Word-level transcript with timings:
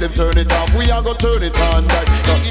Them 0.00 0.12
turn 0.14 0.38
it 0.38 0.50
off, 0.52 0.74
we 0.74 0.90
are 0.90 1.02
gonna 1.02 1.18
turn 1.18 1.42
it 1.42 1.58
on 1.60 1.86
back. 1.86 2.06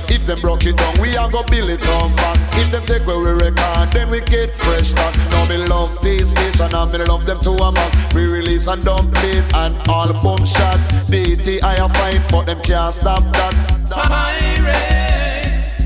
If, 0.10 0.26
them 0.26 0.40
broke 0.40 0.66
it 0.66 0.78
down, 0.78 1.00
we 1.02 1.18
are 1.18 1.30
gonna 1.30 1.48
build 1.50 1.70
it 1.70 1.88
on 1.90 2.16
back. 2.16 2.38
If 2.58 2.70
them 2.70 2.86
take 2.86 3.08
where 3.08 3.18
we 3.18 3.32
record, 3.32 3.92
then 3.92 4.10
we 4.10 4.22
get 4.22 4.52
fresh 4.52 4.90
start. 4.90 5.18
Now 5.32 5.46
me 5.48 5.58
love 5.58 6.00
this 6.02 6.32
station 6.32 6.74
and 6.74 6.92
me 6.92 7.00
love 7.00 7.26
them 7.26 7.40
to 7.40 7.52
a 7.52 7.72
mass. 7.72 8.14
We 8.14 8.28
release 8.28 8.68
and 8.68 8.84
dump 8.84 9.16
it 9.24 9.44
and 9.56 9.76
all 9.90 10.14
boom 10.22 10.46
shot. 10.46 10.78
DT 11.10 11.64
I 11.64 11.76
a 11.76 11.90
fine, 11.90 12.22
but 12.30 12.46
them 12.46 12.62
can't 12.62 12.94
stop 12.94 13.24
that. 13.34 13.54
Pirates, 13.90 15.80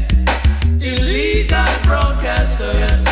illegal 0.84 1.74
broadcasters. 1.88 3.08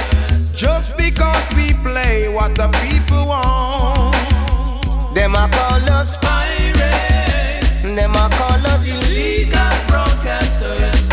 Just 0.56 0.98
because 0.98 1.54
we 1.56 1.74
play 1.86 2.28
what 2.28 2.56
the 2.56 2.68
people 2.84 3.26
want. 3.28 4.16
Them 5.16 5.36
a 5.36 5.48
call 5.50 5.90
us, 5.90 6.16
Pirates, 6.18 7.21
them 7.96 8.16
a 8.16 8.30
call 8.30 8.68
us. 8.68 8.88
illegal 8.88 9.74
broadcasters. 9.90 11.10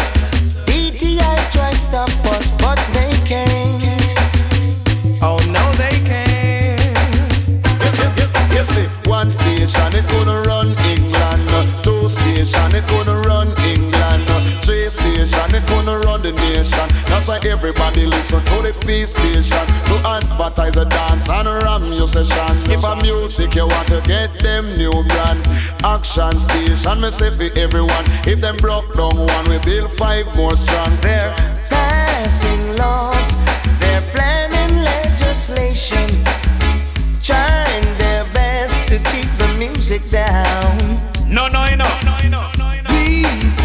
DTI 0.67 1.51
try 1.51 1.73
stop 1.73 2.11
us, 2.27 2.51
but 2.63 2.79
they 2.93 3.13
can't. 3.27 4.05
Oh 5.23 5.39
no, 5.51 5.65
they 5.83 5.97
can't. 6.07 6.29
Yes, 8.53 8.77
if 8.79 9.07
one 9.07 9.31
station 9.31 9.95
it 9.95 10.07
gonna 10.09 10.43
run 10.43 10.69
England, 10.93 11.49
two 11.83 12.09
station 12.09 12.75
it 12.75 12.87
gonna 12.89 13.21
run 13.23 13.49
England, 13.49 13.57
three 13.57 13.58
station 14.90 15.55
it 15.55 15.67
gonna 15.67 15.99
run 16.00 16.20
the 16.20 16.32
nation. 16.32 16.88
That's 17.06 17.29
why 17.29 17.40
everybody 17.44 18.06
listen 18.06 18.44
to 18.44 18.62
the 18.62 18.73
P 18.85 19.05
station 19.05 19.64
to 19.88 19.94
advertise 20.08 20.76
a 20.76 20.85
dance 20.85 21.29
and 21.29 21.46
ram 21.46 21.93
your 21.93 22.06
sessions. 22.06 22.69
If 22.69 22.85
a 22.85 22.96
music 22.96 23.55
you 23.55 23.67
want 23.67 23.88
to 23.88 24.00
get 24.02 24.32
them 24.40 24.73
new 24.75 24.93
brand, 25.05 25.40
action 25.85 26.38
station 26.40 27.00
me 27.00 27.11
say 27.11 27.31
for 27.31 27.50
everyone. 27.58 28.05
If 28.26 28.40
them 28.40 28.56
broke 28.56 28.93
down 28.94 29.17
one, 29.17 29.49
we 29.49 29.58
build 29.58 29.93
five 29.93 30.26
more 30.37 30.56
strong. 30.56 30.96
They're 31.00 31.35
passing 31.69 32.76
laws, 32.76 33.29
they're 33.81 34.05
planning 34.12 34.85
legislation, 34.85 36.08
trying 37.23 37.87
their 37.99 38.25
best 38.32 38.88
to 38.88 38.99
keep 39.11 39.29
the 39.38 39.49
music 39.58 40.08
down. 40.08 40.79
No, 41.29 41.49
no, 41.49 41.75
no. 41.75 41.88
DTI, 42.88 43.58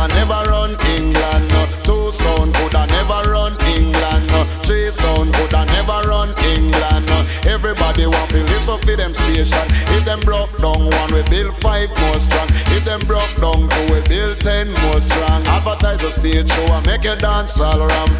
coulda 0.00 0.14
never 0.14 0.50
run 0.50 0.70
England, 0.96 1.50
two 1.84 2.10
sound 2.10 2.54
coulda 2.54 2.86
never 2.86 3.30
run 3.30 3.52
England, 3.68 4.30
three 4.64 4.90
sound 4.90 5.32
coulda 5.34 5.64
never 5.66 6.08
run 6.08 6.34
England. 6.44 7.10
Everybody 7.46 8.06
want 8.06 8.30
to 8.30 8.42
listen 8.44 8.78
for 8.78 8.96
them 8.96 9.12
station. 9.12 9.66
If 9.96 10.04
them 10.04 10.20
broke 10.20 10.56
down 10.56 10.88
one, 10.88 11.12
we 11.12 11.22
build 11.28 11.54
five 11.56 11.90
more 12.00 12.18
strong. 12.18 12.48
If 12.76 12.84
them 12.84 13.00
broke 13.00 13.34
down 13.36 13.68
two, 13.68 13.94
we 13.94 14.00
build 14.08 14.40
ten 14.40 14.72
more 14.84 15.00
strong. 15.00 15.46
Advertise 15.46 16.02
a 16.02 16.10
stage 16.10 16.50
show 16.50 16.72
and 16.72 16.86
make 16.86 17.04
you 17.04 17.16
dance 17.16 17.60
all 17.60 17.82
around. 17.82 18.10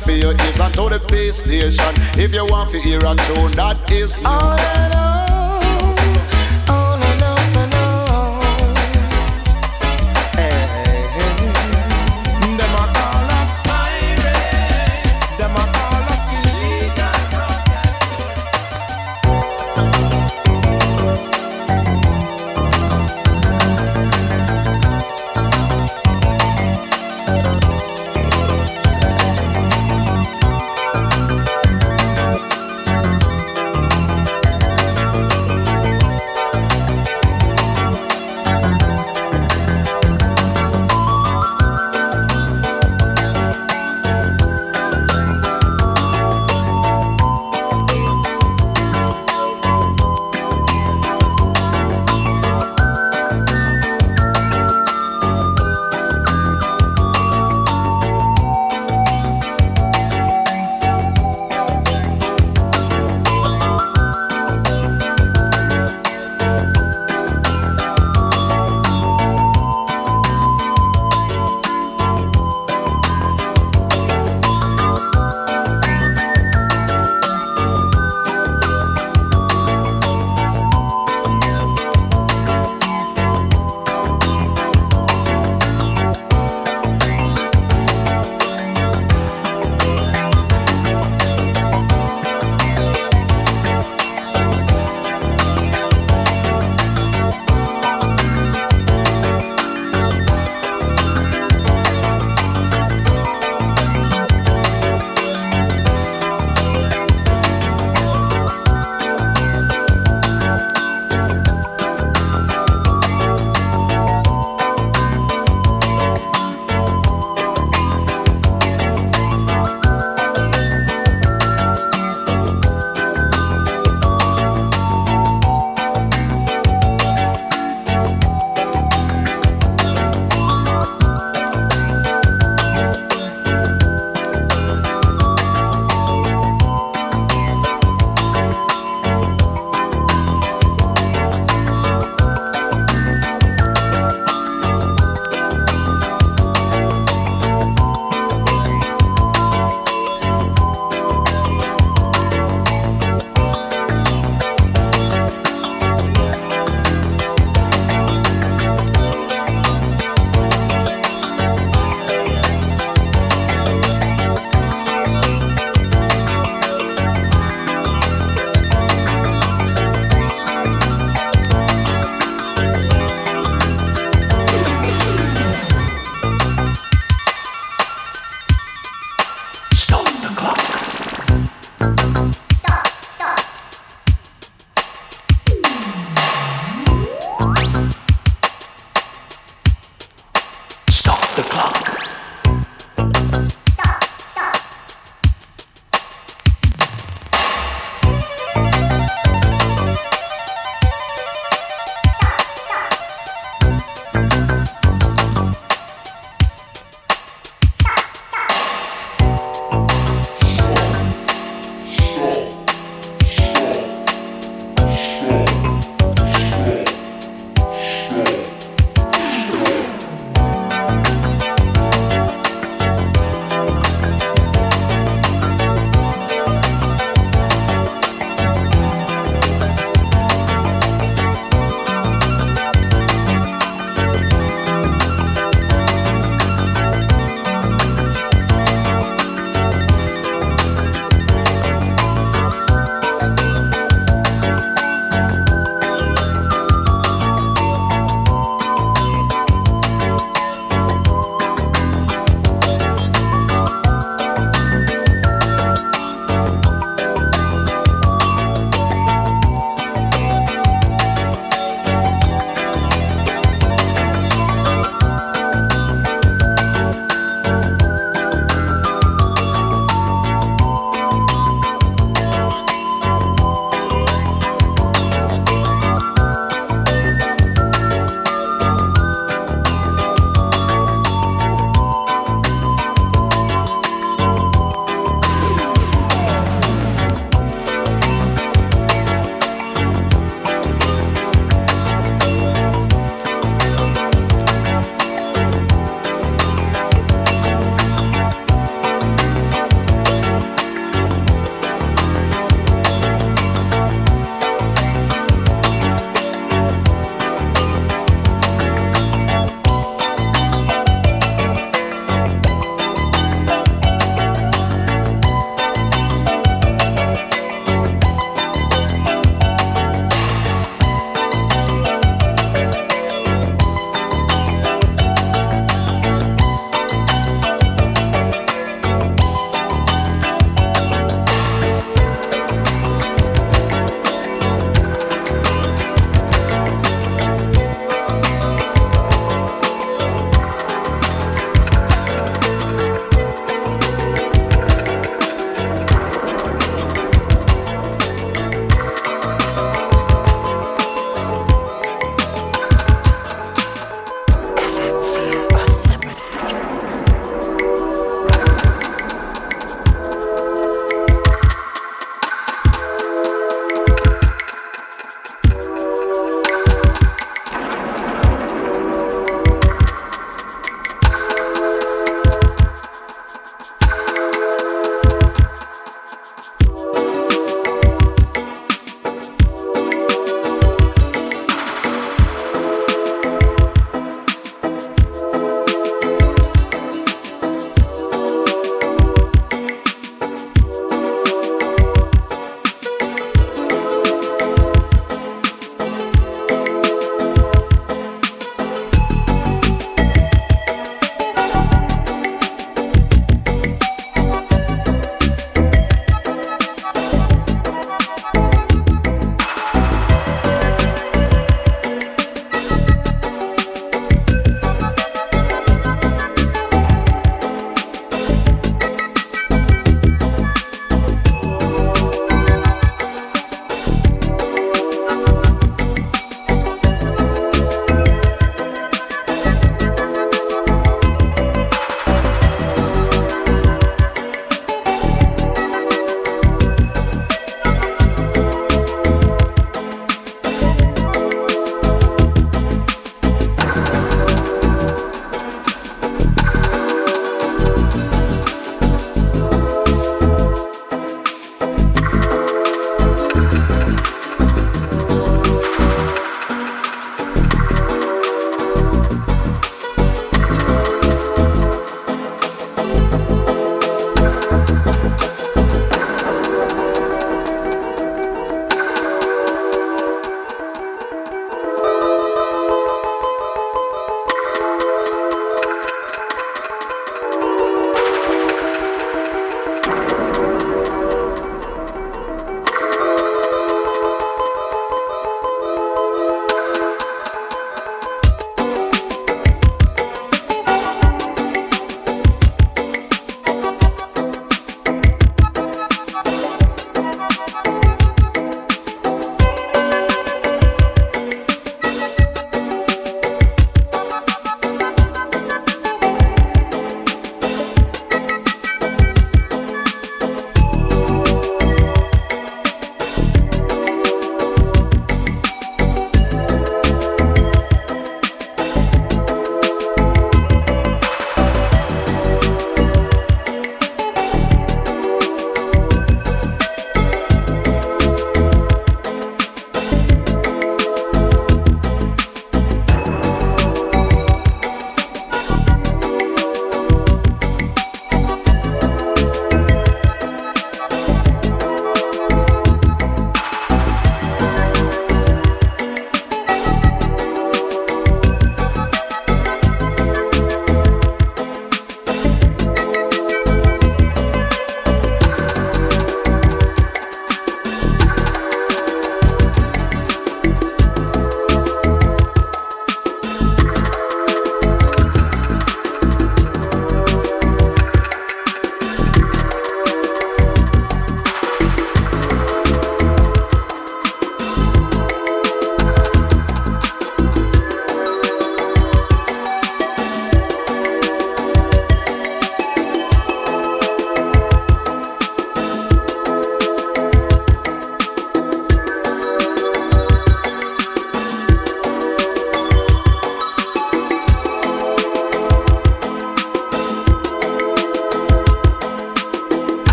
For 0.00 0.12
your 0.12 0.32
ears 0.32 0.60
and 0.60 0.74
to 0.74 0.88
the 0.88 1.00
pay 1.08 1.32
station. 1.32 1.94
If 2.14 2.32
you 2.32 2.46
want 2.46 2.70
to 2.70 2.80
hear 2.80 2.98
a 2.98 3.14
tune, 3.16 3.52
that 3.52 3.90
is 3.90 4.18
new. 4.20 5.19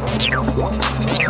For 0.00 1.29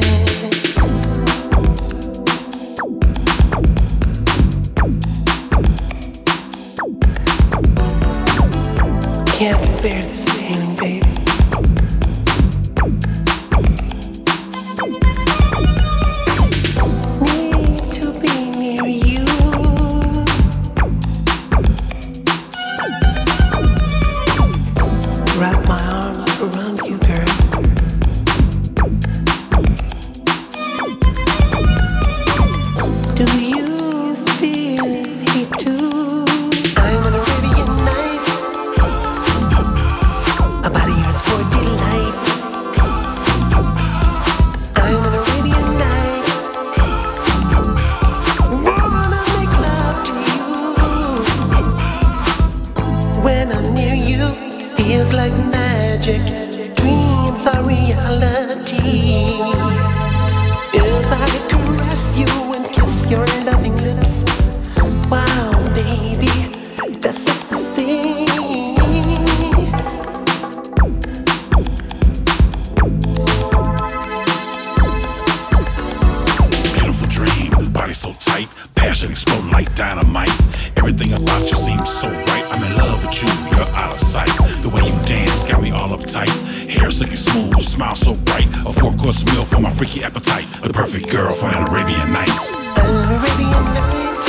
my 89.61 89.71
freaky 89.71 90.03
appetite. 90.03 90.49
The 90.63 90.73
perfect 90.73 91.09
girl 91.09 91.33
for 91.33 91.45
an 91.45 91.67
Arabian 91.67 92.11
night. 92.11 92.51
An 92.77 93.09
Arabian 93.13 93.63
night. 93.77 94.21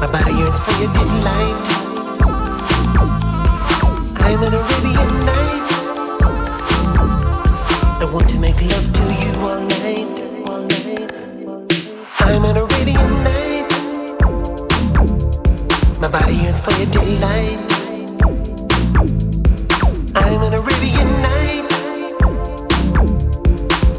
My 0.00 0.06
body 0.06 0.32
yearns 0.32 0.60
for 0.60 0.72
your 0.80 0.92
delight. 0.94 1.60
I'm 4.24 4.42
an 4.42 4.54
Arabian 4.54 5.12
night. 5.28 5.68
I 8.00 8.06
want 8.12 8.28
to 8.30 8.38
make 8.38 8.60
love 8.62 8.92
to 8.92 9.02
you 9.20 9.32
all 9.44 9.60
night. 9.60 10.20
All 10.48 10.62
night. 10.64 11.12
I'm 12.20 12.44
an 12.44 12.56
Arabian 12.56 13.12
night. 13.22 13.70
My 16.00 16.08
body 16.08 16.36
yearns 16.36 16.60
for 16.60 16.72
your 16.72 16.90
delight. 16.90 17.60
I'm 20.16 20.42
an 20.42 20.54
Arabian 20.54 21.08
night. 21.20 21.73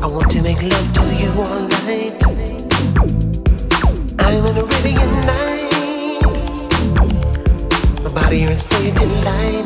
I 0.05 0.07
want 0.07 0.29
to 0.29 0.41
make 0.43 0.61
love 0.61 0.93
to 0.93 1.01
you 1.15 1.29
all 1.41 1.67
night. 1.67 2.23
I'm 4.19 4.45
a 4.45 4.51
Arabian 4.51 5.11
night. 5.25 6.21
My 8.03 8.09
body 8.13 8.43
is 8.43 8.63
faded 8.65 9.01
in 9.01 9.09
light. 9.23 9.65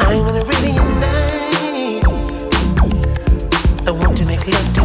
I'm 0.00 0.18
a 0.18 0.30
Arabian 0.42 0.88
night. 0.98 2.04
I 3.86 3.92
want 3.92 4.16
to 4.16 4.26
make 4.26 4.44
love. 4.48 4.75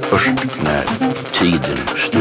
Först 0.00 0.62
när 0.62 0.84
tiden 1.32 1.78
stod 1.96 2.15